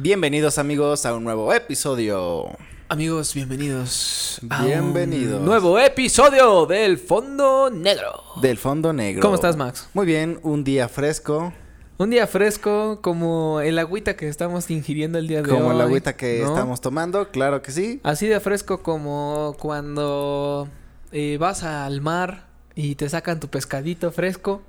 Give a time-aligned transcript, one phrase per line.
[0.00, 2.46] Bienvenidos amigos a un nuevo episodio.
[2.88, 4.40] Amigos, bienvenidos.
[4.48, 5.42] a un Bienvenidos.
[5.42, 8.22] nuevo episodio del Fondo Negro.
[8.40, 9.20] Del fondo negro.
[9.22, 9.88] ¿Cómo estás, Max?
[9.94, 11.52] Muy bien, un día fresco,
[11.96, 15.58] Un día fresco, como el agüita que estamos ingiriendo el día de hoy.
[15.58, 16.48] como el agüita que ¿no?
[16.50, 18.00] estamos tomando, claro que sí.
[18.04, 20.68] Así de fresco como cuando
[21.10, 24.62] eh, vas al mar y te sacan tu pescadito fresco,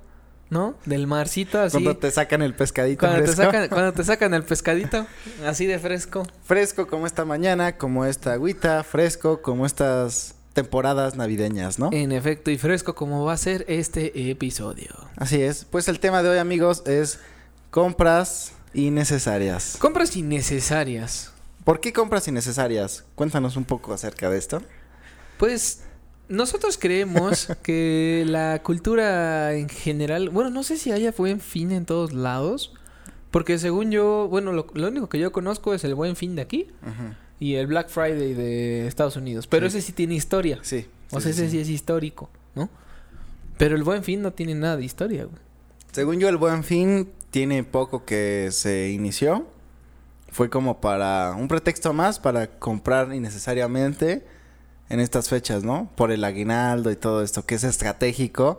[0.50, 0.74] ¿no?
[0.84, 1.72] Del marcito, así.
[1.72, 3.42] Cuando te sacan el pescadito Cuando te fresco.
[3.42, 5.06] sacan, cuando te sacan el pescadito,
[5.46, 6.26] así de fresco.
[6.44, 11.90] Fresco como esta mañana, como esta agüita, fresco como estas temporadas navideñas, ¿no?
[11.92, 14.90] En efecto, y fresco como va a ser este episodio.
[15.16, 15.64] Así es.
[15.64, 17.20] Pues el tema de hoy, amigos, es
[17.70, 19.76] compras innecesarias.
[19.78, 21.32] Compras innecesarias.
[21.64, 23.04] ¿Por qué compras innecesarias?
[23.14, 24.62] Cuéntanos un poco acerca de esto.
[25.38, 25.82] Pues
[26.30, 31.84] nosotros creemos que la cultura en general, bueno, no sé si haya buen fin en
[31.84, 32.72] todos lados,
[33.30, 36.42] porque según yo, bueno, lo, lo único que yo conozco es el buen fin de
[36.42, 36.66] aquí
[37.38, 39.78] y el Black Friday de Estados Unidos, pero Sí.
[39.78, 40.86] ese sí tiene historia, Sí.
[41.10, 41.56] o sea, sí, ese sí.
[41.56, 42.68] sí es histórico, ¿no?
[43.58, 45.36] Pero el buen fin no tiene nada de historia, güey.
[45.92, 49.44] Según yo, el Buen Fin tiene poco que se inició.
[50.30, 54.24] Fue como para un pretexto más para comprar innecesariamente
[54.90, 55.90] en estas fechas, ¿no?
[55.94, 58.58] Por el aguinaldo y todo esto, que es estratégico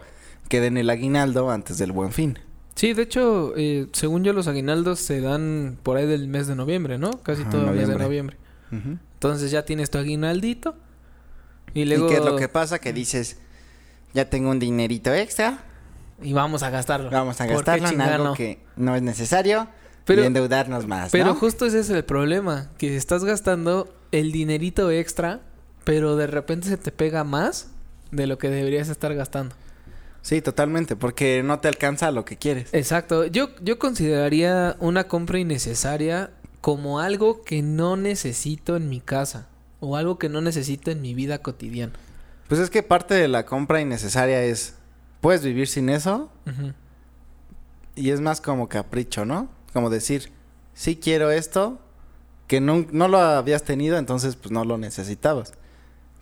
[0.49, 2.39] que den el aguinaldo antes del Buen Fin.
[2.75, 6.55] Sí, de hecho, eh, según yo, los aguinaldos se dan por ahí del mes de
[6.55, 7.11] noviembre, ¿no?
[7.21, 8.37] Casi todo el mes de noviembre.
[8.71, 10.75] Entonces ya tienes tu aguinaldito.
[11.73, 12.07] Y luego...
[12.07, 12.79] ¿Y qué es lo que pasa?
[12.79, 13.37] Que dices,
[14.13, 15.59] ya tengo un dinerito extra,
[16.21, 17.09] Y vamos a gastarlo.
[17.11, 19.67] vamos a ¿Por qué gastarlo en algo que no es necesario
[20.05, 24.91] Pero- y endeudarnos más, Pero justo ese es el problema, que estás gastando el dinerito
[24.91, 25.41] extra,
[25.83, 27.69] pero de repente se te pega más
[28.11, 29.55] de lo que deberías estar gastando.
[30.21, 32.69] Sí, totalmente, porque no te alcanza lo que quieres.
[32.73, 33.25] Exacto.
[33.25, 39.47] Yo, yo consideraría una compra innecesaria como algo que no necesito en mi casa
[39.79, 41.93] o algo que no necesito en mi vida cotidiana.
[42.47, 44.75] Pues es que parte de la compra innecesaria es,
[45.21, 46.29] puedes vivir sin eso
[47.95, 49.49] y es más como capricho, ¿no?
[49.73, 50.31] Como decir,
[50.75, 51.79] sí quiero esto,
[52.47, 55.53] que no, no lo habías tenido, entonces pues no lo necesitabas.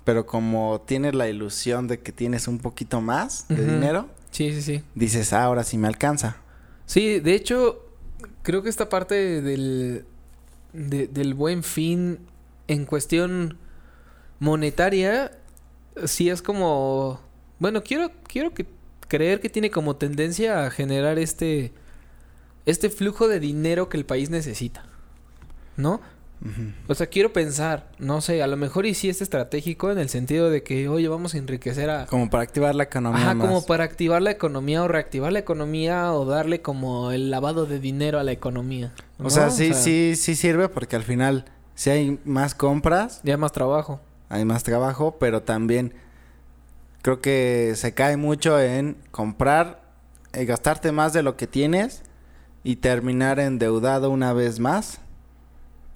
[0.09, 4.63] Pero como tienes la ilusión de que tienes un poquito más de dinero, Sí, sí,
[4.63, 4.83] sí.
[4.95, 6.37] dices, ah, ahora sí me alcanza.
[6.87, 7.85] Sí, de hecho,
[8.41, 10.05] creo que esta parte del,
[10.73, 12.17] de- del buen fin
[12.67, 13.57] en cuestión
[14.39, 15.31] monetaria,
[16.05, 17.19] sí es como,
[17.59, 18.65] bueno, quiero, quiero que,
[19.07, 21.71] creer que tiene como tendencia a generar este,
[22.65, 24.85] este flujo de dinero que el país necesita,
[25.77, 26.01] ¿no?
[26.87, 30.07] O sea, quiero pensar, no sé, a lo mejor y sí es estratégico en el
[30.07, 33.47] sentido de que, oye, vamos a enriquecer a, Como para activar la economía Ajá, más.
[33.47, 37.79] como para activar la economía o reactivar la economía o darle como el lavado de
[37.79, 38.93] dinero a la economía.
[39.21, 41.43] O sea, sí, sí, sí sirve porque al final,
[41.75, 43.99] si hay más compras, Ya más trabajo.
[44.29, 45.93] hay más trabajo, pero también
[47.01, 49.81] creo que se cae mucho en comprar,
[50.33, 52.03] eh, gastarte más de lo que tienes
[52.63, 55.01] y terminar endeudado una vez más,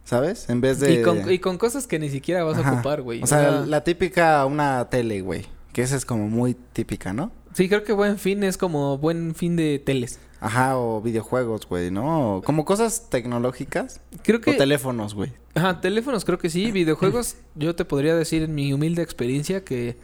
[0.03, 0.49] ¿sabes?
[0.49, 0.93] En vez de...
[0.93, 2.69] Y, con, y con cosas que ni siquiera vas Ajá.
[2.69, 3.23] a ocupar, güey.
[3.23, 7.31] O sea, la típica, una tele, güey, que esa es como muy típica, ¿no?
[7.53, 10.19] Sí, creo que buen fin es como buen fin de teles.
[10.39, 12.41] Ajá, o videojuegos, güey, ¿no?
[12.43, 14.01] Como cosas tecnológicas.
[14.23, 14.51] Creo que...
[14.51, 15.31] O teléfonos, güey.
[15.55, 16.71] Ajá, teléfonos creo que sí.
[16.71, 19.95] Videojuegos, yo te podría decir en mi humilde experiencia que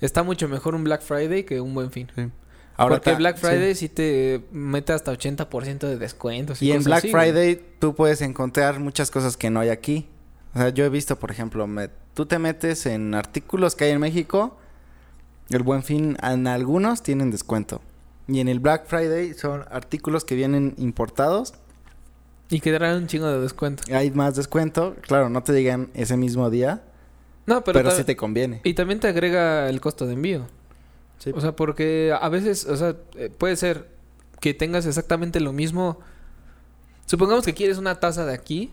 [0.00, 2.08] está mucho mejor un Black Friday que un buen fin.
[2.76, 3.38] Porque ta- Black.
[3.38, 3.88] Friday sí.
[3.88, 6.60] te mete hasta 80% de descuentos.
[6.62, 7.30] Y en Black así, güey.
[7.32, 10.08] Friday tú puedes encontrar muchas cosas que no hay aquí.
[10.54, 13.90] O sea, yo he visto, por ejemplo, me- tú te metes en artículos que hay
[13.92, 14.56] en México,
[15.50, 17.80] el Buen Fin en algunos tienen descuento.
[18.28, 21.54] Y en el Black Friday son artículos que vienen importados,
[22.48, 23.82] Y que darán un chingo de descuento.
[23.92, 24.96] hay más descuento.
[25.02, 26.82] Claro, no te llegan ese mismo día,
[27.46, 28.60] No, pero, pero, sí te conviene.
[28.64, 30.46] Y también te agrega el costo de envío.
[31.18, 31.32] Sí.
[31.34, 33.88] O sea, porque a veces, o sea, eh, puede ser
[34.40, 35.98] que tengas exactamente lo mismo.
[37.06, 38.70] Supongamos que quieres una taza de aquí.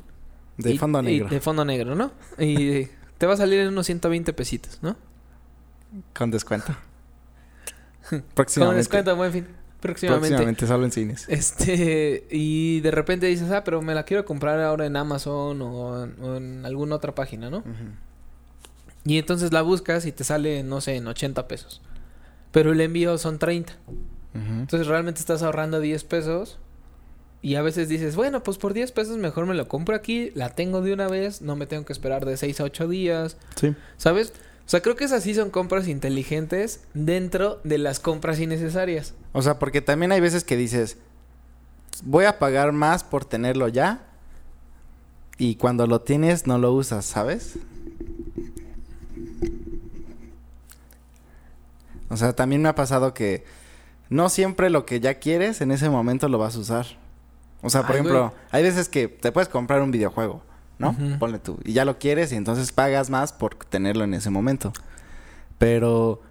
[0.58, 2.12] de y- fondo y negro, de fondo negro, ¿no?
[2.38, 2.88] Y
[3.18, 4.96] te va a salir en unos 120 pesitos, ¿no?
[6.16, 6.76] con descuento.
[8.10, 8.78] Con Próximamente.
[8.80, 9.48] descuento, buen fin.
[9.80, 10.28] Próximamente.
[10.30, 11.26] Próximamente, solo en cines.
[11.30, 16.04] Este, y de repente dices, ah, pero me la quiero comprar ahora en Amazon o,
[16.04, 17.64] en- o en alguna otra página, ¿no?
[19.06, 21.82] Y entonces la buscas y te sale, no sé, en 80 pesos.
[22.54, 23.74] Pero el envío son 30.
[24.34, 24.54] Ujú.
[24.62, 26.58] Entonces realmente estás ahorrando 10 pesos.
[27.42, 30.52] Y a veces dices, bueno, pues por 10 pesos mejor me lo compro aquí, la
[30.52, 33.76] tengo de una vez, no me tengo que esperar de 6 a 8 días, Sí.
[33.98, 34.32] ¿sabes?
[34.66, 39.14] O sea, creo que esas sí son compras inteligentes dentro de las compras innecesarias.
[39.34, 40.96] O sea, porque también hay veces que dices,
[42.06, 44.06] voy a pagar más por tenerlo ya,
[45.38, 47.56] y cuando lo tienes no lo usas, ¿sabes?
[52.14, 53.44] O sea, también me ha pasado que
[54.10, 56.86] no siempre lo que ya quieres en ese momento lo vas a usar.
[57.62, 58.42] O sea, por Ay, ejemplo, güey.
[58.52, 60.42] hay veces que te puedes comprar un videojuego,
[60.78, 60.90] ¿no?
[60.92, 61.18] Ujú.
[61.20, 61.60] Ponle tú.
[61.64, 64.74] Y ya lo quieres y entonces pagas más por tenerlo en ese momento.
[65.58, 66.22] Pero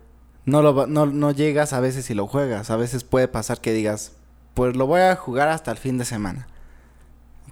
[0.45, 2.71] no, lo, no, no llegas a veces y lo juegas.
[2.71, 4.13] A veces puede pasar que digas,
[4.55, 6.47] pues lo voy a jugar hasta el fin de semana.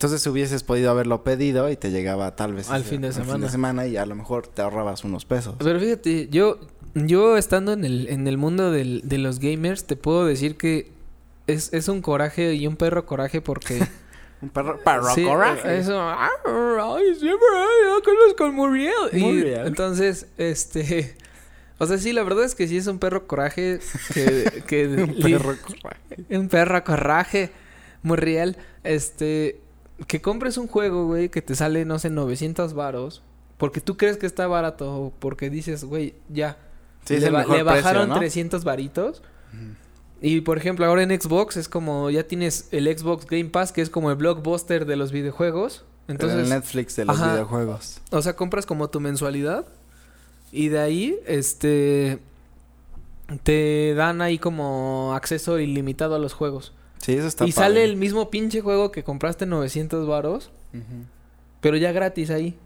[0.01, 3.13] Entonces hubieses podido haberlo pedido y te llegaba tal vez Al ese- fin de al
[3.13, 3.45] fin semana.
[3.45, 5.57] de semana y a lo mejor te ahorrabas unos pesos.
[5.59, 6.59] Pero fíjate, yo,
[6.95, 10.91] yo estando en el, en el mundo del- de los gamers, te puedo decir que
[11.47, 13.87] es, es un coraje y un perro coraje porque...
[14.43, 15.77] Un perro, perro Sí, coraje.
[15.81, 17.47] Eso, ay, siempre
[17.85, 18.95] yo conozco al Muriel.
[19.13, 19.67] Y Muriel.
[19.67, 21.15] entonces, este...
[21.79, 23.81] O sea, sí, la verdad es que sí es un perro coraje
[24.15, 24.63] que...
[24.67, 26.25] que Un perro coraje.
[26.39, 27.51] un perro coraje.
[28.03, 28.57] Muriel.
[28.83, 29.61] Este...
[30.07, 33.23] Que compres un juego, güey, que te sale, no sé, 900 varos.
[33.59, 34.91] Porque tú crees que está barato.
[34.95, 36.57] o Porque dices, güey, ya.
[37.05, 38.15] Sí, le, ba- bajaron precio, ¿no?
[38.19, 39.23] 300 varitos.
[40.23, 43.81] Y por ejemplo, ahora en Xbox es como ya tienes el Xbox Game Pass, que
[43.81, 45.85] es como el blockbuster de los videojuegos.
[46.09, 47.33] Entonces, Entonces, el Netflix de los Ajá.
[47.35, 48.01] videojuegos.
[48.11, 49.67] o sea, compras como tu mensualidad.
[50.53, 52.19] Y de ahí, este.
[53.45, 56.73] Te dan ahí como acceso ilimitado a los juegos.
[57.01, 57.69] Sí, eso está y padre.
[57.69, 60.51] sale el mismo pinche juego que compraste en 900 varos,
[61.61, 62.57] pero ya gratis ahí.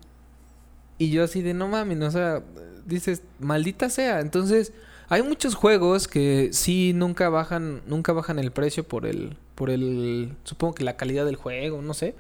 [0.99, 2.43] Y yo así de no mames, o sea,
[2.85, 4.21] dices, maldita sea.
[4.21, 4.73] Entonces,
[5.09, 10.35] hay muchos juegos que sí nunca bajan, nunca bajan el precio por el, por el,
[10.45, 12.15] supongo que la calidad del juego, no sé.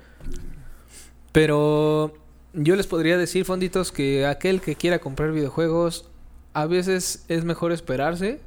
[1.33, 2.15] Pero
[2.53, 6.09] yo les podría decir, fonditos, que aquel que quiera comprar videojuegos,
[6.53, 8.41] a veces es mejor esperarse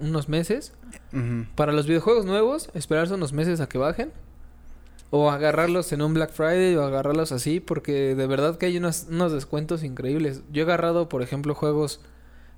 [0.00, 0.72] unos meses.
[1.54, 4.12] Para los videojuegos nuevos, esperarse unos meses a que bajen.
[5.10, 9.06] O agarrarlos en un Black Friday o agarrarlos así, porque de verdad que hay unos,
[9.08, 10.42] unos descuentos increíbles.
[10.52, 12.00] Yo he agarrado, por ejemplo, juegos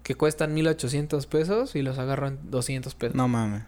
[0.02, 3.14] que cuestan 1800 pesos y los agarro en 200 pesos.
[3.14, 3.62] No mames.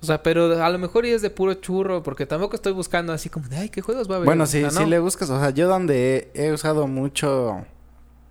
[0.00, 3.12] O sea, pero a lo mejor y es de puro churro, porque tampoco estoy buscando
[3.12, 4.26] así como de, ay, ¿qué juegos va a haber?
[4.26, 4.86] Bueno, O sí, sea, sí no.
[4.86, 5.28] le buscas.
[5.30, 7.64] O sea, yo donde he, he usado mucho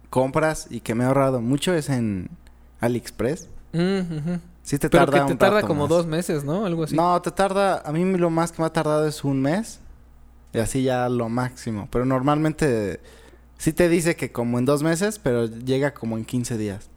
[0.09, 2.29] compras y que me he ahorrado mucho es en
[2.79, 3.47] AliExpress.
[3.73, 4.35] Mm.
[4.63, 5.89] Sí te Pero tarda que te un tarda rato como más.
[5.89, 6.65] dos meses, ¿no?
[6.65, 6.95] Algo así.
[6.95, 7.81] No, te tarda...
[7.85, 9.79] A mí lo más que me ha tardado es un mes.
[10.53, 11.87] Y así ya lo máximo.
[11.91, 12.99] Pero normalmente...
[13.57, 16.89] Sí te dice que como en dos meses, pero llega como en 15 días.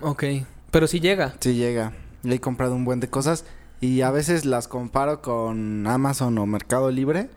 [0.00, 0.24] Ok.
[0.70, 1.34] Pero sí llega.
[1.40, 1.92] Sí llega.
[2.22, 3.44] Le he comprado un buen de cosas.
[3.80, 7.28] Y a veces las comparo con Amazon o Mercado Libre.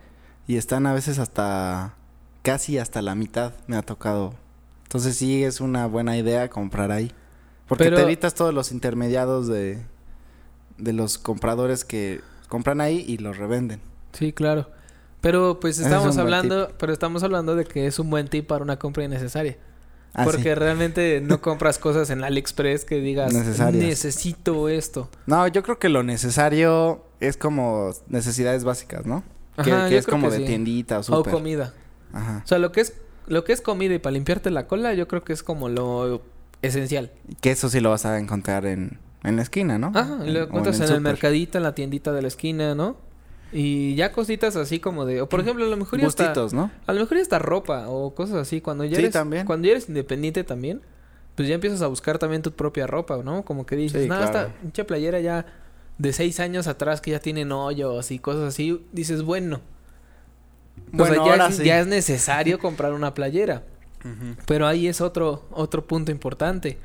[0.46, 1.94] Y están a veces hasta...
[2.42, 4.34] Casi hasta la mitad me ha tocado.
[4.82, 7.10] Entonces sí es una buena idea comprar ahí.
[7.68, 9.82] Porque Pero- te evitas todos los intermediados de...
[10.78, 13.80] De los compradores que compran ahí y los revenden.
[14.12, 14.68] Sí, claro.
[15.20, 18.64] Pero pues es estamos hablando, pero estamos hablando de que es un buen tip para
[18.64, 19.56] una compra innecesaria.
[20.14, 20.54] Ah, porque sí.
[20.54, 23.84] realmente no compras cosas en AliExpress que digas Necesarias.
[23.84, 25.08] necesito esto.
[25.26, 29.22] No, yo creo que lo necesario es como necesidades básicas, ¿no?
[29.62, 30.46] que Ajá, que yo es como que de sí.
[30.46, 31.32] tiendita o O súper.
[31.32, 31.72] comida.
[32.12, 32.42] Ajá.
[32.44, 32.94] O sea, lo que es
[33.28, 36.20] lo que es comida y para limpiarte la cola, yo creo que es como lo
[36.66, 37.10] esencial.
[37.40, 39.92] Que eso sí lo vas a encontrar en, en la esquina, ¿no?
[39.94, 42.96] Ajá, lo o encuentras en el, mercadito, en la tiendita de la esquina, ¿no?
[43.52, 46.52] Y ya cositas así como de, o por ejemplo, a lo mejor ya está Gustitos,
[46.52, 46.70] ¿no?
[46.86, 48.60] A lo mejor ya está ropa o cosas así.
[48.60, 49.46] Cuando ya Sí, eres, también.
[49.46, 50.80] Cuando ya eres independiente también,
[51.36, 53.44] pues ya empiezas a buscar también tu propia ropa, ¿no?
[53.44, 54.24] Como que dices, Sí, no, claro.
[54.26, 55.46] esta pinche playera ya
[55.98, 58.84] de seis años atrás que ya tienen hoyos y cosas así.
[58.92, 59.60] Dices, bueno.
[60.92, 61.64] o Bueno, sea, ya, ahora es, sí.
[61.64, 63.62] ya es necesario comprar una playera.
[64.46, 66.78] Pero ahí es otro, otro punto importante.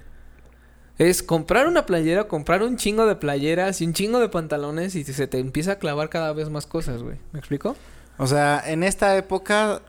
[0.97, 5.03] Es comprar una playera, comprar un chingo de playeras y un chingo de pantalones y
[5.03, 7.17] se te empieza a clavar cada vez más cosas, güey.
[7.31, 7.75] ¿Me explico?
[8.17, 9.81] O sea, en esta época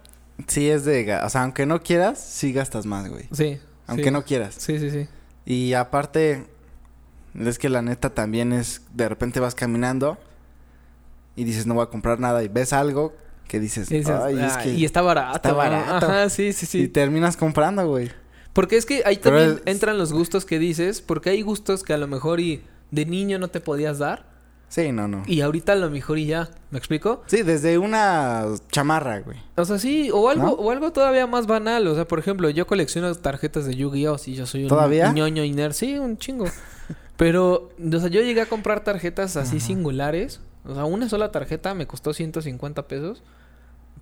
[0.46, 1.18] sí es de...
[1.25, 3.28] O sea, aunque no quieras, sí gastas más, güey.
[3.32, 3.58] Sí.
[3.88, 4.10] Aunque sí.
[4.12, 4.54] no quieras.
[4.56, 5.08] Sí, sí, sí.
[5.44, 6.46] Y aparte,
[7.34, 8.82] es que la neta también es...
[8.94, 10.16] De repente vas caminando
[11.34, 12.44] y dices, no voy a comprar nada.
[12.44, 13.14] Y ves algo
[13.50, 14.75] que dices, Y dices, ay, es "Ah, que...
[14.75, 15.35] y está barato.
[15.37, 16.07] está barato.
[16.07, 16.88] Ajá, sí, sí, Y sí.
[16.88, 18.11] terminas comprando, güey.
[18.52, 21.83] Porque es que ahí Pero también es- entran los gustos que dices, porque hay gustos
[21.83, 24.30] que a lo mejor y de niño no te podías dar
[24.69, 25.25] Sí, no, no.
[25.26, 27.23] y ahorita a lo mejor y ya, ¿me explico?
[27.26, 29.38] Sí, desde una chamarra, güey.
[29.57, 30.52] O sea, sí, o algo ¿No?
[30.52, 34.35] o algo todavía más banal, o sea, por ejemplo, yo colecciono tarjetas de Yu-Gi-Oh, si
[34.35, 35.12] yo soy un ¿Todavía?
[35.12, 36.45] ñoño iner, sí, un chingo.
[37.16, 39.66] Pero, o sea, yo llegué a comprar tarjetas así Ajá.
[39.66, 43.23] singulares, o sea, una sola tarjeta me costó 150 pesos.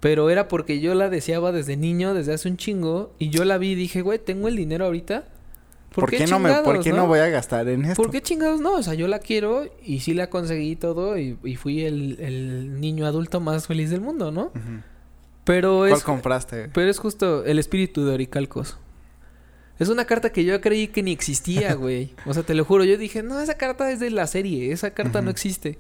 [0.01, 3.13] Pero era porque yo la deseaba desde niño, desde hace un chingo.
[3.19, 5.25] Y yo la vi y dije, güey, tengo el dinero ahorita.
[5.93, 7.07] ¿Por, qué, no me, ¿Por qué no?
[7.07, 8.01] voy a gastar en esto?
[8.01, 8.75] ¿Por qué chingados no?
[8.75, 12.81] O sea, yo la quiero y sí la conseguí todo y, y fui el, el
[12.81, 14.53] niño adulto más feliz del mundo, ¿no?
[14.55, 14.83] Ujú.
[15.45, 16.69] Pero ¿Cuál es, compraste?
[16.75, 18.77] pero es justo el espíritu de Oricalcos.
[19.79, 22.15] Es una carta que yo creí que ni existía, güey.
[22.27, 22.85] O sea, te lo juro.
[22.85, 24.73] Yo dije, no, esa carta es de la serie.
[24.73, 25.79] Esa carta no existe.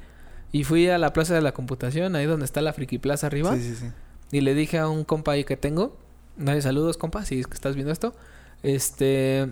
[0.52, 3.54] Y fui a la Plaza de la Computación, ahí donde está la Friki Plaza arriba.
[3.56, 3.86] Sí, sí, sí.
[4.30, 5.96] Y le dije a un compa ahí que tengo.
[6.36, 8.14] Nadie saludos, compa, si es que estás viendo esto.
[8.62, 9.48] Este.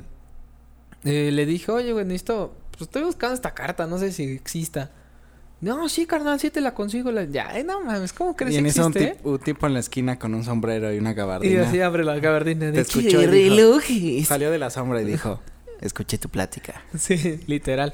[1.04, 2.52] eh, le dije, oye, güey, necesito.
[2.73, 4.90] Pues estoy buscando esta carta, no sé si exista.
[5.62, 7.11] No, sí, carnal, sí te la consigo.
[7.11, 7.25] La...
[7.25, 9.18] Ya, eh, no mames, ¿cómo crees Y que en eso un, existe?
[9.25, 11.62] un tipo en la esquina con un sombrero y una Y gabardina.
[11.68, 12.71] así abre la gabardina.
[12.73, 14.28] Te escuchó y "¿Qué dijo- relojes?".
[14.28, 15.40] Salió de la sombra y dijo,
[15.80, 16.83] escuché tu plática.
[16.99, 17.92] Sí, literal.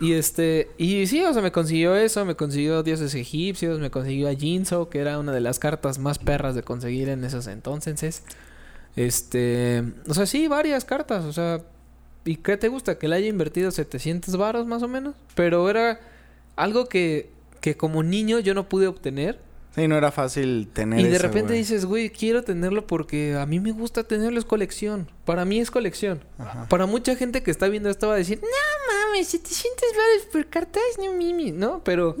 [0.00, 4.28] Y este, y sí, o sea, me consiguió eso, me consiguió dioses egipcios, me consiguió
[4.28, 8.22] a Jinzo, que era una de las cartas más perras de conseguir en esos entonces.
[8.94, 11.62] Este, o sea, sí, varias cartas, o sea,
[12.24, 12.98] ¿y qué te gusta?
[12.98, 16.00] Que le haya invertido 700 varos más o menos, pero era
[16.56, 17.30] algo que,
[17.60, 19.38] que como niño yo no pude obtener.
[19.76, 21.58] Sí, no era fácil tener Y de repente güey.
[21.58, 25.08] dices, güey, quiero tenerlo porque a mí me gusta tenerlo, es colección.
[25.26, 26.24] Para mí es colección.
[26.38, 26.66] Ajá.
[26.68, 28.48] Para mucha gente que está viendo esto va a decir, no
[29.10, 31.82] mames, 700 baros por cartas, no mimi, ¿no?
[31.84, 32.16] Pero,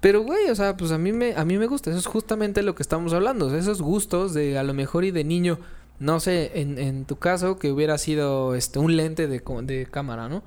[0.00, 1.90] pero güey, o sea, pues a mí me, a mí me gusta.
[1.90, 3.46] Eso es justamente lo que estamos hablando.
[3.46, 5.58] o sea, esos gustos de a lo mejor y de niño,
[6.00, 10.28] no sé, en, en tu caso que hubiera sido este un lente de, de cámara,
[10.28, 10.42] ¿no?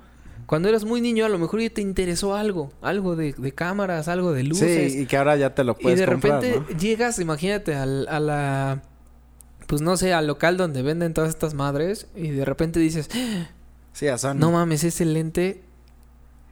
[0.46, 4.08] Cuando eras muy niño, a lo mejor ya te interesó algo, algo de, de cámaras,
[4.08, 4.92] algo de luces.
[4.92, 6.78] Sí, y que ahora ya te lo y puedes de comprar, repente ¿no?
[6.78, 8.82] llegas, imagínate, al, a la,
[9.66, 13.08] pues no sé, al local donde venden todas estas madres y de repente dices,
[13.92, 14.34] Sí, a Sony.
[14.34, 15.62] no mames, ese lente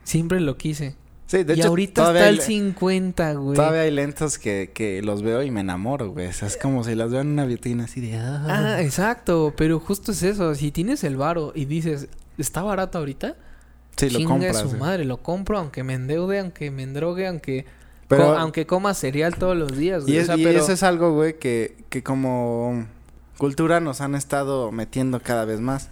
[0.03, 0.95] siempre lo quise.
[1.27, 3.55] Sí, de y hecho, ahorita está el le- 50, güey.
[3.55, 6.27] Todavía hay lentes que, que los veo y me enamoro, güey.
[6.27, 8.17] O sea, es como si las veo en una vitrina así de...
[8.17, 8.45] ah.
[8.49, 10.53] Ah, exacto, pero justo es eso.
[10.55, 13.37] Si tienes el varo y dices, ¿está barato ahorita?
[13.97, 14.57] Sí, lo compras.
[14.59, 14.79] su güey.
[14.79, 17.65] madre, lo compro aunque me endeude, aunque me endrogue, aunque,
[18.07, 20.03] Pero- co- aunque coma cereal todos los días.
[20.03, 20.15] güey.
[20.15, 22.85] Y, O es- sea, y pero- eso es algo, güey, que, que como
[23.37, 25.89] cultura nos han estado metiendo cada vez más.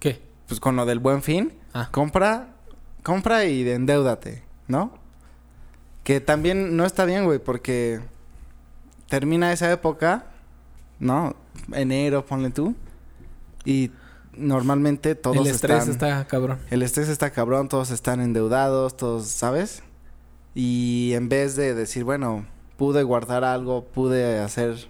[0.00, 0.20] ¿Qué?
[0.48, 1.88] Pues con lo del buen fin, Ah.
[1.90, 2.48] compra,
[3.02, 4.92] compra y endeudate, ¿no?
[6.04, 8.00] Que también no está bien, güey, porque
[9.08, 10.26] termina esa época,
[11.00, 11.34] ¿no?
[11.72, 12.74] Enero, ponle tú.
[13.64, 13.90] Y
[14.38, 15.90] normalmente todos el estrés están...
[15.90, 16.58] está cabrón.
[16.70, 19.82] El estrés está cabrón, todos están endeudados, todos, ¿sabes?
[20.54, 24.88] Y en vez de decir, bueno, pude guardar algo, pude hacer,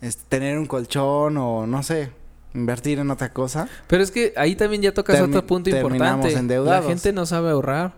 [0.00, 2.10] este, tener un colchón o no sé,
[2.54, 3.68] invertir en otra cosa.
[3.86, 6.32] Pero es que ahí también ya tocas Termi- otro punto terminamos importante.
[6.34, 6.86] La endeudados.
[6.86, 7.94] gente no sabe ahorrar.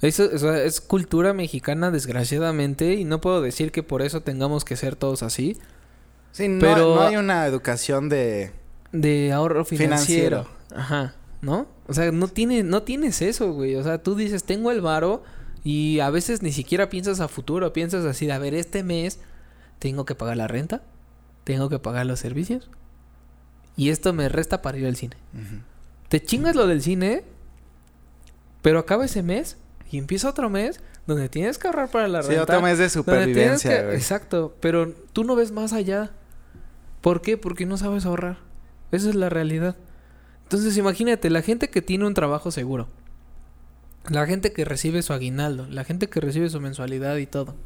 [0.00, 4.64] Eso, o sea, es cultura mexicana, desgraciadamente, y no puedo decir que por eso tengamos
[4.64, 5.56] que ser todos así.
[6.32, 8.52] Sí, no, Pero- no hay una educación de...
[8.94, 10.44] De ahorro financiero.
[10.44, 10.80] Financiero.
[10.80, 11.14] Ajá.
[11.42, 11.66] ¿No?
[11.86, 13.74] O sea, no, tiene, no tienes eso, güey.
[13.76, 15.22] O sea, tú dices, tengo el varo
[15.62, 17.72] y a veces ni siquiera piensas a futuro.
[17.72, 19.18] Piensas así, de, a ver, este mes
[19.78, 20.82] tengo que pagar la renta,
[21.42, 22.70] tengo que pagar los servicios
[23.76, 25.16] y esto me resta para ir al cine.
[26.08, 27.24] Te chingas lo del cine,
[28.62, 29.56] pero acaba ese mes
[29.90, 32.42] y empieza otro mes donde tienes que ahorrar para la Sí, renta.
[32.44, 33.94] otro mes de supervivencia, que-.
[33.96, 36.12] Exacto, pero tú no ves más allá.
[37.02, 37.36] ¿Por qué?
[37.36, 38.38] Porque no sabes ahorrar.
[38.94, 39.76] Esa es la realidad.
[40.44, 42.88] Entonces imagínate, la gente que tiene un trabajo seguro,
[44.08, 47.56] la gente que recibe su aguinaldo, la gente que recibe su mensualidad y todo,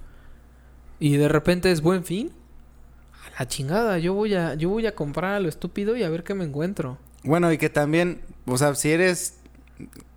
[1.00, 2.32] y de repente es buen fin,
[3.26, 6.08] a la chingada, yo voy a, yo voy a comprar a lo estúpido y a
[6.08, 6.99] ver qué me encuentro.
[7.25, 9.38] Bueno, y que también, o sea, si eres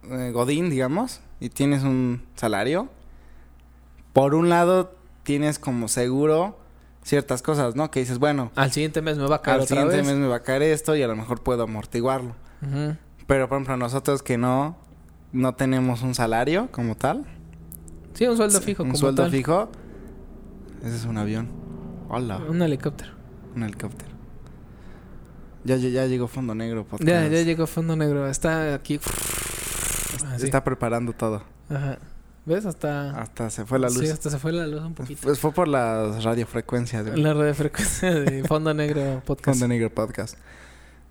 [0.09, 2.89] eh, Godín, digamos, y tienes un salario,
[4.13, 6.60] por un lado tienes como seguro
[7.03, 7.89] ciertas cosas, ¿no?
[7.91, 10.05] Que dices, bueno, Al siguiente mes me va a caer al otra siguiente vez.
[10.05, 12.35] mes me va a caer esto y a lo mejor puedo amortiguarlo.
[12.61, 12.95] Ujú.
[13.27, 14.77] Pero, por ejemplo, nosotros que no,
[15.31, 17.25] no tenemos un salario como tal,
[18.13, 18.83] Sí, un sueldo fijo.
[18.83, 19.31] un como sueldo tal.
[19.31, 19.71] fijo,
[20.83, 21.49] ese es un avión.
[22.09, 23.11] Hola, Un helicóptero.
[23.55, 24.11] un helicóptero.
[25.63, 27.07] Ya, ya, ya llegó Fondo Negro podcast.
[27.07, 28.27] Ya, ya llegó Fondo Negro.
[28.27, 28.99] Está aquí.
[30.33, 30.45] Así.
[30.45, 31.43] Está preparando todo.
[31.69, 31.99] Ajá.
[32.45, 32.65] ¿Ves?
[32.65, 33.11] Hasta...
[33.21, 33.99] Hasta se fue la luz.
[33.99, 35.21] Sí, hasta se fue la luz un poquito.
[35.23, 37.07] Pues fue por las radiofrecuencias.
[37.07, 37.21] güey.
[37.21, 39.59] La radiofrecuencia de Fondo Negro Podcast.
[39.59, 40.37] Fondo Negro Podcast.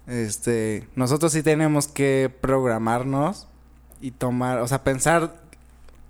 [0.07, 3.47] Este, nosotros sí tenemos que programarnos
[4.01, 5.41] y tomar, o sea, pensar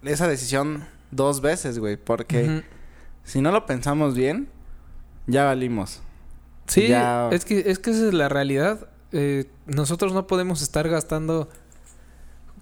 [0.03, 2.63] esa decisión dos veces, güey, porque
[3.25, 4.49] si no lo pensamos bien,
[5.27, 6.01] ya valimos.
[6.67, 8.89] Sí, Ya- es que es que esa es la realidad.
[9.13, 11.51] Eh, nosotros no podemos estar gastando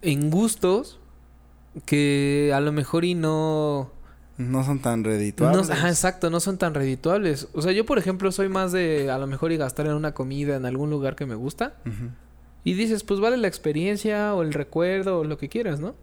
[0.02, 0.98] en gustos
[1.84, 3.90] que a lo mejor y no...
[4.36, 5.68] No son tan no redituables.
[5.70, 7.48] ajá, exacto, no son tan redituables.
[7.54, 10.14] O sea, yo por ejemplo soy más de a lo mejor y gastar en una
[10.14, 11.74] comida en algún lugar que me gusta.
[12.62, 15.96] Y dices, pues vale la experiencia o el recuerdo o lo que quieras, ¿no?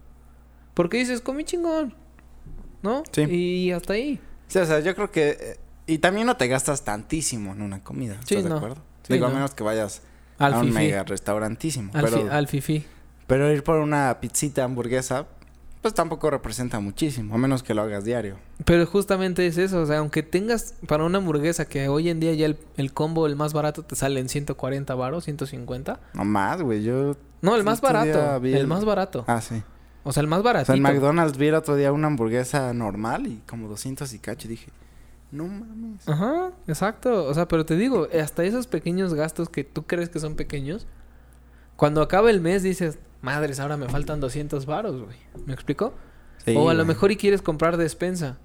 [0.74, 1.94] Porque dices, comí chingón,
[2.82, 3.02] ¿no?
[3.12, 3.22] Sí.
[3.22, 4.20] Y hasta ahí.
[4.48, 5.56] Sí, o sea, yo creo que eh,
[5.86, 8.14] Y también no te gastas tantísimo en una comida.
[8.14, 8.56] ¿Estás Sí, de no.
[8.56, 8.76] acuerdo?
[9.04, 9.32] Sí, Digo, no.
[9.32, 10.02] a menos que vayas
[10.38, 10.74] Al a un fifi.
[10.74, 11.90] mega restaurantísimo.
[11.94, 12.84] Al, pero, fi- al fifi.
[13.26, 15.26] pero ir por una pizzita, hamburguesa,
[15.86, 17.32] pues tampoco representa muchísimo.
[17.32, 18.38] A menos que lo hagas diario.
[18.64, 22.34] Pero justamente es eso, o sea, aunque tengas para una hamburguesa que hoy en día
[22.34, 26.00] ya el, el combo, el más barato, te sale en 140 baros, 150.
[26.12, 26.82] No más, güey.
[26.82, 27.16] Yo...
[27.40, 28.44] No, el más barato.
[28.44, 29.24] El el- más barato.
[29.28, 29.62] Ah, sí.
[30.02, 33.28] O sea, el más O sea, en McDonald's vi el otro día una hamburguesa normal
[33.28, 34.48] y como 200 y cacho.
[34.48, 34.72] Y dije,
[35.30, 36.08] no mames.
[36.08, 37.26] Ajá, exacto.
[37.26, 40.88] O sea, pero te digo, hasta esos pequeños gastos que tú crees que son pequeños,
[41.76, 45.16] cuando acaba el mes dices, madres, ahora me faltan 200 varos, güey.
[45.46, 45.94] ¿Me explico?
[46.44, 48.38] Sí, o a lo mejor y quieres comprar despensa.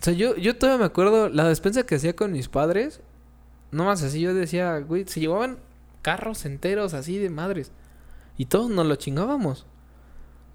[0.00, 3.00] O sea, yo, yo todavía me acuerdo la despensa que hacía con mis padres.
[3.70, 5.58] No más así, yo decía, güey, se llevaban
[6.02, 7.72] carros enteros así de madres.
[8.36, 9.66] Y todos nos lo chingábamos.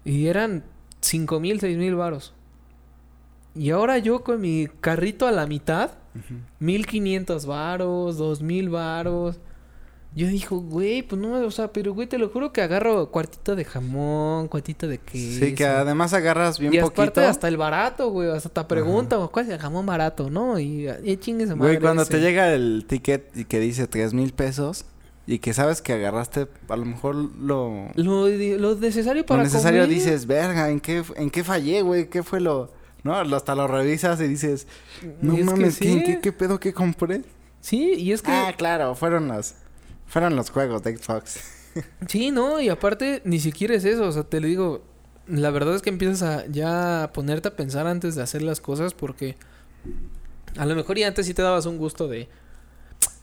[0.04, 0.64] Y eran
[1.00, 2.34] cinco mil, seis mil varos.
[3.54, 6.40] Y ahora yo con mi carrito a la mitad, Ujú.
[6.60, 9.38] 1500 varos, 2000 varos.
[10.12, 13.54] Yo dijo, güey, pues no, o sea, pero güey, te lo juro que agarro cuartito
[13.54, 15.44] de jamón, cuartito de queso.
[15.44, 17.02] Sí, que además agarras bien y poquito.
[17.02, 20.28] aparte hasta el barato, güey, hasta te pregunta, ¿cuál es el jamón barato?
[20.28, 22.10] No, y, y chingues madre Güey, cuando ese.
[22.12, 24.84] te llega el ticket y que dice tres mil pesos
[25.28, 29.82] y que sabes que agarraste a lo mejor lo, Lo, lo necesario lo para necesario,
[29.82, 29.94] comer.
[29.94, 32.08] dices, verga, ¿en qué, ¿en qué fallé, güey?
[32.10, 32.68] ¿Qué fue lo...?
[33.04, 34.66] No, lo- hasta lo revisas y dices,
[35.22, 37.22] no Y es que mames, ¿qué, qué, qué pedo que compré?
[37.60, 38.32] Sí, y es que...
[38.32, 39.54] Ah, claro, fueron los,
[40.10, 41.40] fueron los juegos de Xbox.
[42.08, 44.82] Sí, no, y aparte ni siquiera es eso, o sea, te lo digo,
[45.28, 48.60] la verdad es que empiezas a ya a ponerte a pensar antes de hacer las
[48.60, 49.36] cosas porque
[50.56, 52.28] a lo mejor y antes sí te dabas un gusto de,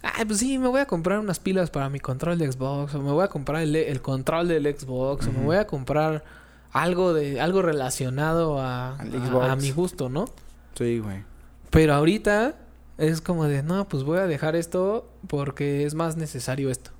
[0.02, 3.02] ay, pues sí, me voy a comprar unas pilas para mi control de Xbox, o
[3.02, 6.24] me voy a comprar el, el control del Xbox, o me voy a comprar
[6.72, 10.30] algo de algo relacionado a, a- a mi gusto, ¿no?
[10.76, 11.22] Sí, güey.
[11.70, 12.56] Pero ahorita
[12.98, 16.92] es como de, no, pues voy a dejar esto porque es más necesario esto.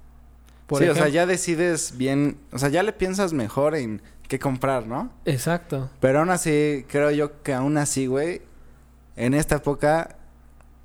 [0.68, 4.38] Por sí, o sea, ya decides bien, o sea, ya le piensas mejor en qué
[4.38, 5.12] comprar, ¿no?
[5.26, 5.90] Exacto.
[6.02, 8.42] Pero aún así, creo yo que aún así, güey,
[9.16, 10.18] en esta época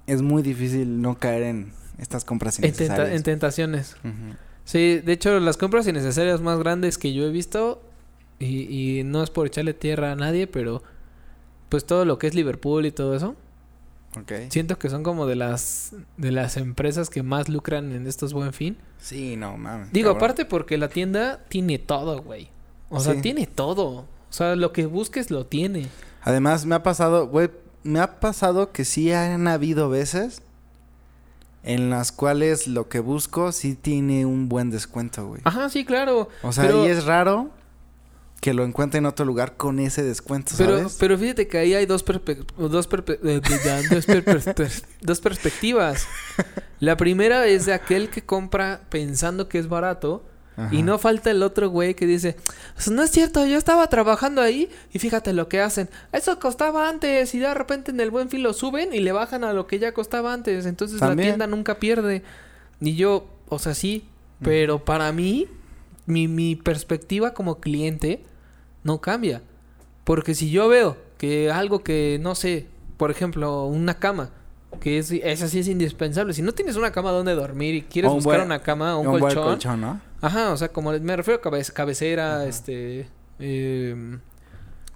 [0.06, 3.16] es muy difícil no caer en estas compras En, tenta- innecesarias.
[3.16, 3.96] en tentaciones.
[4.64, 7.82] Sí, de hecho, las compras innecesarias más grandes que yo he visto,
[8.38, 10.82] y, y no es por echarle tierra a nadie, pero
[11.68, 13.34] pues todo lo que es Liverpool y todo eso,
[14.50, 18.52] Siento que son como de las de las empresas que más lucran en estos buen
[18.52, 18.76] fin.
[18.98, 19.92] Sí, no, mames.
[19.92, 20.24] Digo, cabrón.
[20.24, 22.50] aparte porque la tienda tiene todo, güey.
[22.90, 23.22] O sea, Sí.
[23.22, 23.86] tiene todo.
[23.88, 25.88] O sea, lo que busques lo tiene.
[26.22, 27.50] Además, me ha pasado, güey,
[27.84, 30.42] me ha pasado que sí han habido veces
[31.64, 35.40] en las cuales lo que busco sí tiene un buen descuento, güey.
[35.44, 36.28] Ajá, sí, claro.
[36.42, 37.50] O sea, pero- y es raro
[38.42, 40.96] que lo encuentre en otro lugar con ese descuento, Pero, ¿sabes?
[40.98, 42.12] pero fíjate que ahí hay dos, dos,
[42.90, 46.08] perpe- eh, dos per- per- per- dos perspectivas.
[46.80, 50.24] La primera es de aquel que compra pensando que es barato.
[50.56, 50.74] Ajá.
[50.74, 52.36] Y no falta el otro güey que dice,
[52.74, 55.88] "Pues no es cierto, yo estaba trabajando ahí y fíjate lo que hacen.
[56.12, 59.44] Eso costaba antes y de repente en el buen fin lo suben y le bajan
[59.44, 60.66] a lo que ya costaba antes.
[60.66, 62.24] Entonces la tienda nunca pierde.
[62.80, 64.04] Y yo, o sea, sí,
[64.42, 65.46] pero para mí,
[66.06, 68.24] mi, mi perspectiva como cliente
[68.84, 69.42] no cambia.
[70.04, 72.66] Porque si yo veo que algo que, no sé,
[72.96, 74.30] por ejemplo, una cama,
[74.80, 76.32] que es, esa sí es indispensable.
[76.34, 79.06] Si no tienes una cama donde dormir y quieres un buscar buen- una cama un,
[79.06, 80.00] un buen colchón, colchón, ¿no?
[80.20, 82.46] Ajá, o sea, como me refiero a cabe- cabecera, Ajá.
[82.46, 83.06] este...
[83.38, 84.20] em,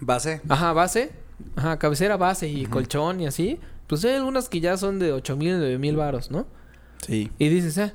[0.00, 0.40] Base.
[0.48, 1.10] ajá, base.
[1.54, 3.58] Ajá, cabecera, base y colchón y así.
[3.86, 6.46] Pues hay algunas que ya son de ocho mil, nueve mil varos, ¿no?
[7.06, 7.30] Sí.
[7.38, 7.92] Y dices, ah...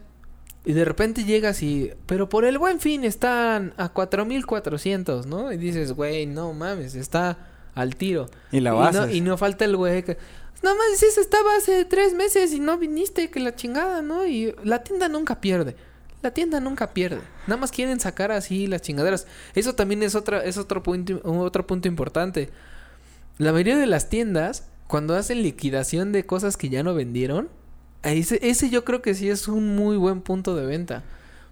[0.63, 1.91] Y de repente llegas y...
[2.05, 5.51] Pero por el buen fin están a 4400, ¿no?
[5.51, 7.37] Y dices, güey, no mames, está
[7.73, 8.29] al tiro.
[8.51, 8.99] Y la y, base.
[8.99, 10.17] no, y no falta el güey que...
[10.61, 14.27] No mames, estaba hace tres meses y no viniste, que la chingada, ¿no?
[14.27, 15.75] Y la tienda nunca pierde.
[16.21, 17.21] La tienda nunca pierde.
[17.47, 19.25] Nada más quieren sacar así las chingaderas.
[19.55, 22.51] Eso también es otra, es otro punto, otro punto importante.
[23.39, 27.49] La mayoría de las tiendas, cuando hacen liquidación de cosas que ya no vendieron,
[28.03, 31.03] ese, ese yo creo que sí es un muy buen punto de venta.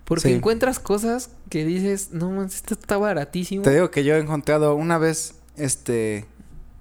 [0.06, 0.34] Porque Sí.
[0.34, 3.62] encuentras cosas que dices, no mames, esto está baratísimo.
[3.64, 6.26] Te digo que yo he encontrado una vez, este,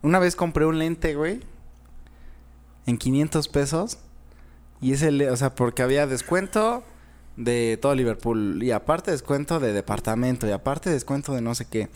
[0.02, 1.40] una vez compré un lente, güey,
[2.87, 3.98] en 500 pesos.
[4.81, 6.85] Y ese, o sea, porque había descuento
[7.37, 8.62] de todo Liverpool.
[8.62, 10.46] Y aparte descuento de departamento.
[10.46, 11.88] Y aparte descuento de no sé qué.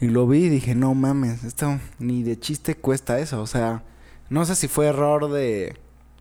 [0.00, 3.40] Y lo vi y dije, no mames, esto ni de chiste cuesta eso.
[3.42, 3.82] O sea,
[4.30, 5.76] no sé si fue error de...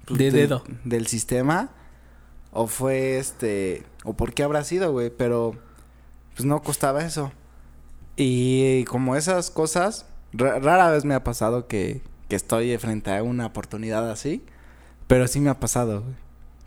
[0.08, 0.63] pues, De dedo.
[0.84, 1.70] Del sistema.
[2.52, 3.84] O fue este...
[4.04, 5.10] O por qué habrá sido, güey.
[5.10, 5.56] Pero
[6.36, 7.32] pues no costaba eso.
[8.15, 13.22] Y como esas cosas, ra- rara vez me ha pasado que, que estoy frente a
[13.24, 14.43] una oportunidad así.
[15.08, 16.15] Pero sí me ha pasado, güey.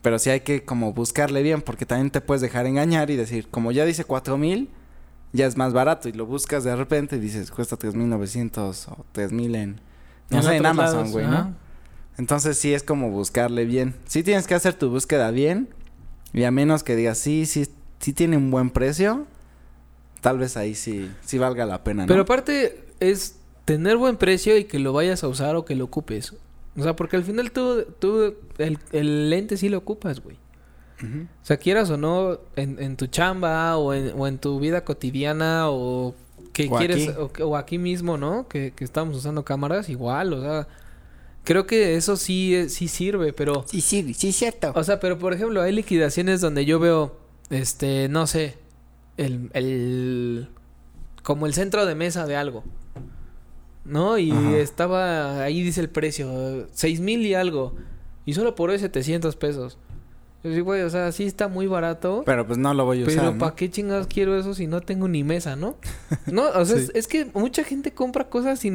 [0.02, 3.48] Pero sí hay que como buscarle bien, porque también te puedes dejar engañar y decir,
[3.50, 4.70] como ya dice cuatro mil,
[5.32, 6.08] ya es más barato.
[6.08, 9.80] Y lo buscas de repente y dices, cuesta tres mil novecientos o tres mil en,
[10.30, 11.26] no En sé, en Amazon, güey.
[11.26, 11.54] ¿no?
[12.20, 13.94] Entonces sí es como buscarle bien.
[14.06, 15.70] Sí tienes que hacer tu búsqueda bien.
[16.34, 17.66] Y a menos que digas, sí, sí,
[17.98, 19.26] sí tiene un buen precio.
[20.20, 22.08] Tal vez ahí sí, sí valga la pena, ¿no?
[22.08, 25.86] Pero aparte es tener buen precio y que lo vayas a usar o que lo
[25.86, 26.34] ocupes.
[26.76, 30.36] O sea, porque al final tú, tú el, el lente sí lo ocupas, güey.
[31.02, 34.84] O sea, quieras o no, en, en tu chamba o en, o en tu vida
[34.84, 36.14] cotidiana o
[36.52, 37.42] que O quieres, aquí.
[37.42, 38.46] o, o aquí mismo, ¿no?
[38.46, 40.68] Que, que estamos usando cámaras, igual, o sea,
[41.44, 44.72] creo que eso sí, es- sí sirve, pero, Sí, sí, sí, cierto.
[44.74, 47.16] o sea, pero por ejemplo, hay liquidaciones donde yo veo,
[47.50, 48.56] este, no sé,
[49.16, 50.48] el, el,
[51.22, 52.64] como el centro de mesa de algo,
[53.84, 54.18] ¿no?
[54.18, 54.58] Y Ajá.
[54.58, 57.74] estaba, ahí dice el precio, seis mil y algo,
[58.26, 59.78] y solo por hoy 700 pesos.
[60.42, 62.22] Yo digo, güey, o sea, sí está muy barato.
[62.24, 63.38] Pero pues no lo voy a usar, Pero ¿no?
[63.38, 65.76] ¿para qué chingados quiero eso si no tengo ni mesa, no?
[66.26, 66.84] No, o sea, Sí.
[66.84, 68.74] es, es que mucha gente compra cosas sin,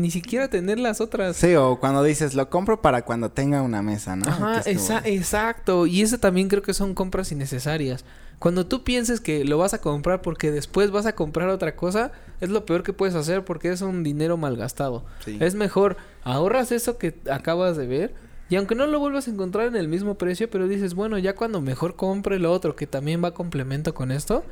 [0.00, 1.36] ni siquiera tener las otras.
[1.36, 4.26] Sí, o cuando dices, lo compro para cuando tenga una mesa, ¿no?
[4.28, 5.86] Ajá, exacto.
[5.86, 8.04] Y eso también creo que son compras innecesarias.
[8.38, 12.12] Cuando tú pienses que lo vas a comprar porque después vas a comprar otra cosa,
[12.40, 15.04] es lo peor que puedes hacer porque es un dinero malgastado.
[15.24, 15.38] Sí.
[15.40, 18.25] Es mejor, ahorras eso que acabas de ver.
[18.48, 21.34] Y aunque no lo vuelvas a encontrar en el mismo precio, pero dices, bueno, ya
[21.34, 24.44] cuando mejor compre lo otro que también va a complemento con esto.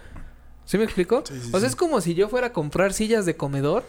[0.64, 1.22] ¿Sí me explico?
[1.26, 1.66] Sí, sí, o sea, sí.
[1.66, 3.85] es como si yo fuera a comprar sillas de comedor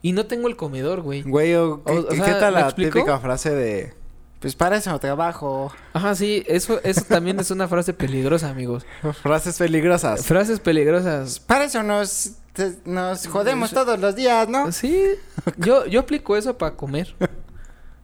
[0.00, 1.22] y no tengo el comedor, güey.
[1.22, 2.92] Güey, o, ¿qué, O- o qué sea, tal ¿me la explico?
[2.98, 3.94] típica frase de...
[4.38, 5.70] Pues para eso trabajo.
[5.92, 8.86] Ajá, sí, eso, eso también es una frase peligrosa, amigos.
[9.22, 10.24] Frases peligrosas.
[10.24, 11.38] Frases peligrosas.
[11.40, 14.72] Para eso nos, te- nos jodemos todos los días, ¿no?
[14.72, 15.04] Sí,
[15.58, 17.14] yo, yo aplico eso para comer.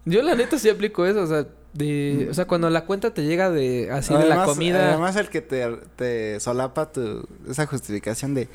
[0.06, 3.24] Yo la neta sí aplico eso, o sea, de, o sea, cuando la cuenta te
[3.24, 4.88] llega de así de la comida.
[4.90, 5.66] Además el que te,
[5.96, 8.48] te solapa tu, esa justificación de...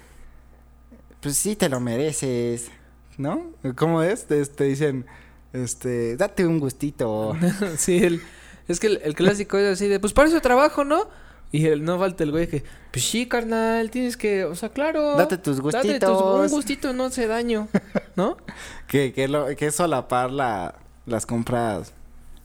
[1.20, 2.72] Pues sí te lo mereces,
[3.18, 3.52] ¿no?
[3.76, 4.26] ¿Cómo es?
[4.26, 5.06] Te, te dicen,
[5.54, 7.36] este, date un gustito.
[7.78, 8.22] sí, el,
[8.68, 11.08] es que el, el clásico es así de, pues para eso trabajo, ¿no?
[11.52, 15.18] Y el, no falta el güey que, pues sí, carnal, tienes que, o sea, claro.
[15.18, 16.44] Date tus Date tus- gustitos.
[16.44, 17.68] un gustito no hace daño,
[18.16, 18.38] ¿no?
[18.88, 21.94] que, que, lo, que solapar la, las compras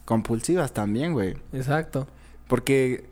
[0.05, 1.37] compulsivas también, güey.
[1.53, 2.07] Exacto.
[2.49, 3.09] Porque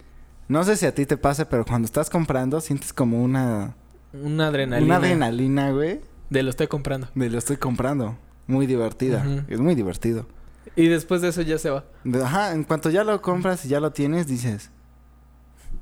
[0.48, 3.74] no sé si a ti te pasa, pero cuando estás comprando sientes como una,
[4.12, 4.86] Una adrenalina.
[4.86, 7.08] una adrenalina, güey, De lo estoy comprando.
[7.14, 8.16] de lo estoy comprando.
[8.46, 9.24] Muy divertida.
[9.48, 10.26] Es muy divertido.
[10.76, 11.84] Y después de eso ya se va.
[12.22, 14.70] Ajá, en cuanto ya lo compras y ya lo tienes, dices.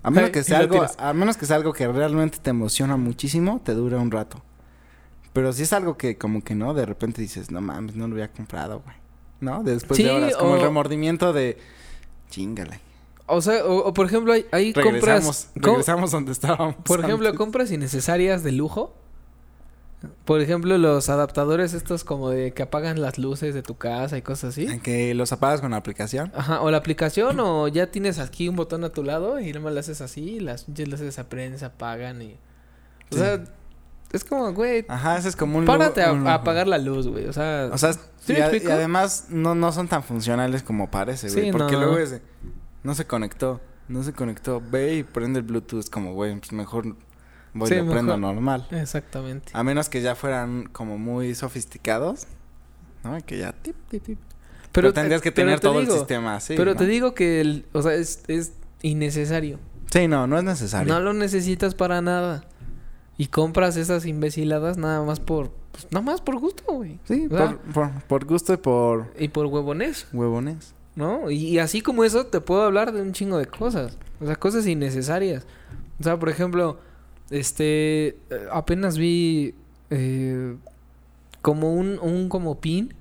[0.04, 3.60] A menos que sea algo, a menos que sea algo que realmente te emociona muchísimo,
[3.64, 4.42] te dura un rato.
[5.32, 8.14] Pero si es algo que como que no, de repente dices, no mames, no lo
[8.14, 8.96] había comprado, güey.
[9.42, 9.62] ¿No?
[9.62, 11.58] Después Sí, de horas, como el remordimiento de
[12.30, 12.80] chingale.
[13.26, 15.50] O sea, o, o por ejemplo, hay, hay Regresamos, compras.
[15.54, 16.76] com- regresamos donde estábamos.
[16.84, 18.94] Por ejemplo, compras innecesarias de lujo.
[20.24, 24.22] Por ejemplo, los adaptadores estos como de que apagan las luces de tu casa y
[24.22, 24.64] cosas así.
[24.66, 26.32] En que los apagas con la aplicación.
[26.34, 29.72] Ajá, o la aplicación o ya tienes aquí un botón a tu lado y nomás
[29.74, 32.32] le haces así y las luces se aprenden, se apagan y...
[32.32, 33.18] O Sí.
[33.18, 33.44] sea,
[34.12, 36.42] es como, güey, Ajá, ese es como un párate a, lujo- un a lujo.
[36.42, 37.26] apagar la luz, güey.
[37.26, 41.28] O sea, O sea, ¿Sí y, a- además no, no son tan funcionales como parece,
[41.30, 41.46] güey.
[41.46, 41.80] Sí, porque no.
[41.80, 42.22] luego es de,
[42.82, 44.60] no se conectó, no se conectó.
[44.70, 46.96] Ve y prende el Bluetooth como, güey, pues mejor
[47.54, 48.66] voy Sí, y lo prendo normal.
[48.70, 49.50] exactamente.
[49.54, 52.26] A menos que ya fueran como muy sofisticados,
[53.04, 53.18] ¿no?
[53.26, 54.18] Que ya tip, tip, tip.
[54.72, 56.54] Pero, tendrías que pero tener te todo digo- el sistema así.
[56.56, 56.76] pero ¿no?
[56.78, 59.58] te digo que, el, o sea, es, es innecesario.
[59.90, 60.92] Sí, no, no es necesario.
[60.92, 62.44] No lo necesitas para nada.
[63.22, 65.50] Y compras esas imbeciladas nada más por...
[65.70, 66.98] Pues, nada más por gusto, güey.
[67.04, 70.74] Sí, por, por, por gusto y por Y por huevones, huevones.
[70.96, 71.30] ¿no?
[71.30, 73.96] Y, y así como eso, te puedo hablar de un chingo de cosas.
[74.20, 75.46] O sea, cosas innecesarias.
[76.00, 76.80] O sea, por ejemplo,
[77.30, 78.08] este...
[78.08, 78.16] eh,
[78.50, 79.54] Apenas vi...
[79.90, 80.56] eh,
[81.42, 82.92] como un, un como pin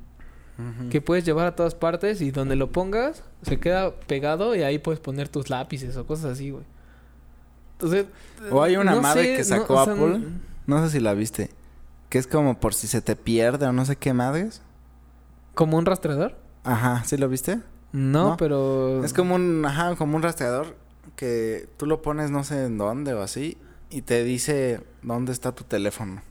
[0.91, 4.77] que puedes llevar a todas partes y donde lo pongas se queda pegado y ahí
[4.77, 6.63] puedes poner tus lápices o cosas así, güey.
[8.51, 10.19] O hay una no madre sé, que no, sacó o sea, Apple.
[10.67, 11.49] No sé si la viste.
[12.09, 14.61] Que es como por si se te pierde o no sé qué madres.
[15.53, 16.35] ¿Como un rastreador?
[16.63, 17.57] Ajá, ¿sí lo viste?
[17.91, 18.37] No, No.
[18.37, 19.03] pero...
[19.03, 20.75] Es como un, ajá, como un rastreador
[21.15, 23.57] que tú lo pones no sé en dónde o así
[23.89, 26.21] y te dice dónde está tu teléfono.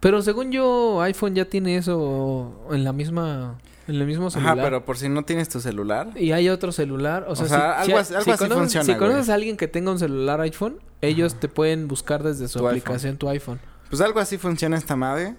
[0.00, 3.58] Pero según yo, iPhone ya tiene eso en la misma...
[3.90, 4.54] En el mismo celular.
[4.58, 6.10] Ajá, pero por si no tienes tu celular.
[6.16, 7.24] Y hay otro celular.
[7.28, 8.98] O sea, O sea, si, algo si- así- algo si así conoces, funciona, si güey.
[9.10, 12.68] conoces a alguien que tenga un celular iPhone, ellos te pueden buscar desde su Tu
[12.68, 13.60] aplicación tu iPhone.
[13.88, 15.34] Pues algo así funciona esta madre.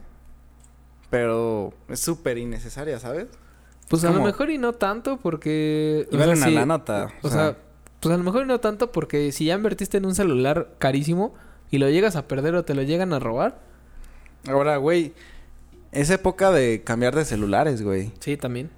[1.09, 3.27] Pero es súper innecesaria, ¿sabes?
[3.89, 6.07] Pues a lo mejor y no tanto porque...
[6.09, 7.07] Y o vale sea, una sí, la nota.
[7.21, 7.57] O sea,
[7.99, 11.33] pues a lo mejor y no tanto porque si ya invertiste en un celular carísimo
[11.69, 13.59] y lo llegas a perder o te lo llegan a robar,
[14.47, 15.13] ahora, güey,
[15.91, 18.11] es época de cambiar de celulares, güey.
[18.19, 18.69] sí, también.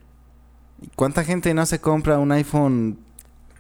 [0.82, 3.00] ¿Y ¿Cuánta gente no se compra un iPhone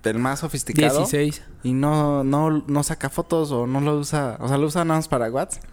[0.01, 1.41] del más sofisticado 16.
[1.63, 4.99] y no, no, no saca fotos o no lo usa, o sea, lo usa nada
[4.99, 5.63] más para WhatsApp,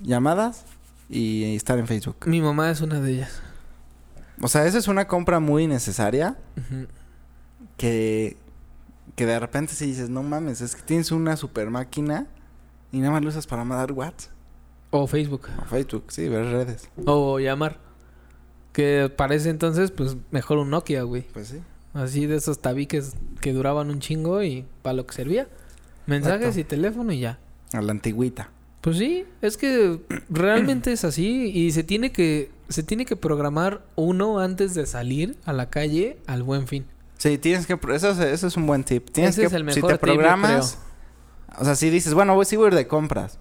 [0.00, 0.64] llamadas
[1.08, 2.16] y estar en Facebook?
[2.26, 3.40] Mi mamá es una de ellas.
[4.40, 6.36] O sea, esa es una compra muy necesaria
[7.76, 8.36] que,
[9.14, 12.26] que de repente si dices, no mames, es que tienes una super máquina
[12.90, 14.31] y nada más lo usas para mandar WhatsApp
[14.94, 15.48] O Facebook.
[15.60, 16.88] o Facebook, sí, ver redes.
[17.06, 17.80] O llamar.
[18.72, 21.22] Que parece entonces, pues mejor un Nokia, güey.
[21.32, 21.60] Pues sí.
[21.94, 25.48] Así de esos tabiques que duraban un chingo y para lo que servía.
[26.06, 26.60] Mensajes Exacto.
[26.60, 27.38] y teléfono y ya.
[27.72, 28.50] A la antigüita.
[28.82, 33.82] Pues sí, es que realmente es así y se tiene que se tiene que programar
[33.96, 36.86] uno antes de salir a la calle al Buen Fin.
[37.18, 37.78] Sí, tienes que...
[37.94, 39.10] Eso es, eso es un buen tip.
[39.10, 39.46] Tienes Ese que...
[39.46, 40.78] es el si mejor te tip, yo programas...
[41.58, 43.38] O sea, si dices, bueno, voy, sí voy a ir de compras.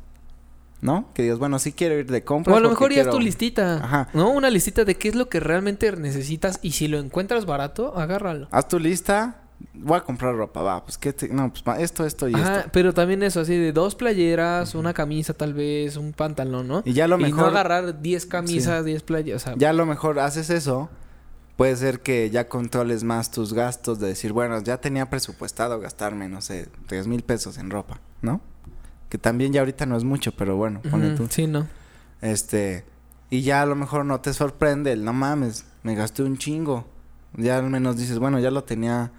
[0.82, 1.12] ¿No?
[1.14, 2.54] Que digas, bueno, sí quiero ir de compras.
[2.56, 4.10] O a lo mejor ya es tu listita, Ajá.
[4.14, 4.32] ¿no?
[4.32, 8.48] Una listita de qué es lo que realmente necesitas y si lo encuentras barato, agárralo.
[8.52, 9.38] Haz tu lista.
[9.76, 10.84] Voy a comprar ropa, va.
[10.84, 11.30] Pues qué te...
[11.30, 12.70] No, pues esto, esto y Ajá, esto.
[12.74, 16.82] pero también eso, así de dos playeras, una camisa tal vez, un pantalón, ¿no?
[16.84, 17.50] Y ya lo Y no mejor...
[17.50, 20.90] agarrar 10 camisas, 10 playeras, o sea, Ya a lo mejor haces eso.
[21.58, 26.28] Puede ser que ya controles más tus gastos de decir, bueno, ya tenía presupuestado gastarme,
[26.28, 28.42] no sé, tres mil pesos en ropa, ¿no?
[29.12, 31.28] Que también ya ahorita no es mucho, pero bueno, ponle tú.
[31.30, 31.68] Sí, no.
[32.22, 32.86] Este,
[33.30, 36.88] y ya a lo mejor no te sorprende el, no mames, me gasté un chingo.
[37.36, 39.12] Ya al menos dices, bueno, ya lo tenía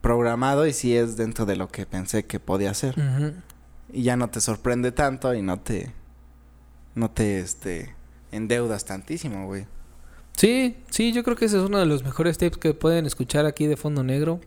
[0.00, 2.94] programado y sí es dentro de lo que pensé que podía hacer.
[3.92, 5.92] Y ya no te sorprende tanto y no te,
[6.94, 7.94] no te, este,
[8.32, 9.66] endeudas tantísimo, güey.
[10.36, 13.46] Sí, sí, yo creo que ese es uno de los mejores tips que pueden escuchar
[13.46, 14.40] aquí de Fondo Negro.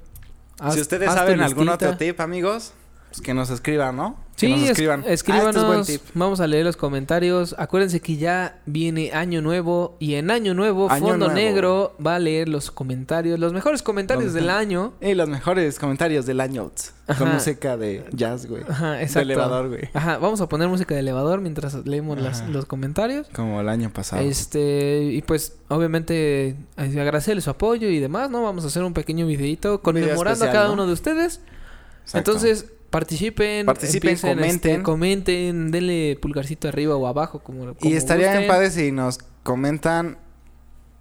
[0.59, 2.73] Haz- si ustedes saben algún otro tip, amigos,
[3.09, 4.15] pues que nos escriban, ¿no?
[4.41, 5.05] Que Sí, es- escríbanos.
[5.07, 6.01] Ah, este es buen tip.
[6.15, 7.55] Vamos a leer los comentarios.
[7.57, 11.33] Acuérdense que ya viene Año Nuevo y en Año Nuevo Año Fondo Nuevo.
[11.33, 14.93] Negro va a leer los comentarios, los mejores comentarios Los del año.
[14.99, 16.71] Y los mejores comentarios del año.
[17.05, 17.33] Con Ajá.
[17.35, 18.63] música de jazz, güey.
[18.67, 19.19] Ajá, De exacto.
[19.21, 19.89] elevador, güey.
[19.93, 23.27] Ajá, vamos a poner música de elevador mientras leemos las- los comentarios.
[23.33, 24.21] Como el año pasado.
[24.23, 28.43] Este, y pues obviamente eh, agradecerles su apoyo y demás, ¿no?
[28.43, 30.73] Vamos a hacer un pequeño videito conmemorando a cada ¿no?
[30.73, 31.41] uno de ustedes.
[32.03, 32.17] Exacto.
[32.31, 34.83] Entonces, participen, Participen, empiecen, este, comenten.
[34.83, 38.47] comenten, denle pulgarcito arriba o abajo como, y como estaría bien gusten.
[38.55, 40.17] padre si nos comentan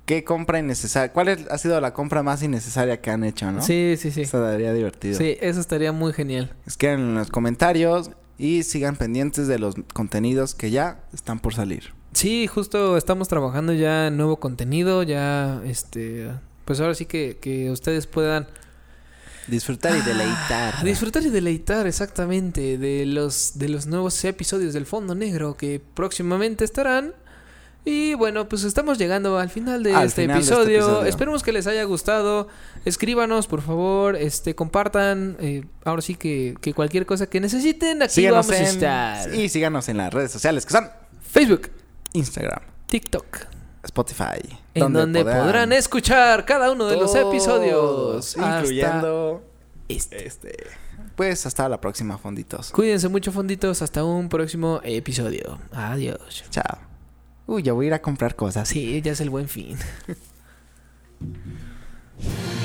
[0.07, 1.12] qué compra innecesaria.
[1.12, 3.61] ¿Cuál es- ha sido la compra más innecesaria que han hecho, no?
[3.62, 4.22] Sí, sí, sí.
[4.22, 5.16] Eso daría divertido.
[5.18, 6.53] Sí, eso estaría muy genial.
[6.66, 11.92] Escriban en los comentarios y sigan pendientes de los contenidos que ya están por salir.
[12.12, 16.29] Sí, justo estamos trabajando ya en nuevo contenido, ya este
[16.64, 18.46] pues ahora sí que, que ustedes puedan
[19.46, 20.85] Disfrutar y deleitar.
[20.85, 26.64] disfrutar y deleitar exactamente de los de los nuevos episodios del Fondo Negro que próximamente
[26.64, 27.14] estarán.
[27.83, 31.05] Y bueno, pues estamos llegando al final de, Al este, final de este episodio.
[31.07, 32.46] Esperemos que les haya gustado.
[32.85, 35.37] Escríbanos, por favor, este compartan.
[35.40, 39.35] eh, ahora sí que, que cualquier cosa que necesiten, aquí Síganos vamos a en, estar.
[39.35, 40.90] y síganos en las redes sociales que son
[41.33, 41.70] Facebook,
[42.12, 43.46] Instagram, TikTok.
[43.83, 44.59] Spotify.
[44.75, 48.37] En donde podrán, escuchar cada uno de los episodios.
[48.37, 49.43] Incluyendo
[49.88, 50.27] este.
[50.27, 50.57] este.
[51.16, 52.71] Pues hasta la próxima, fonditos.
[52.71, 53.83] Cuídense mucho, fonditos.
[53.83, 55.59] Hasta un próximo episodio.
[55.73, 56.45] Adiós.
[56.51, 56.79] Chao.
[57.47, 58.69] Uy, ya voy a ir a comprar cosas.
[58.69, 59.77] Sí, ya es el buen fin.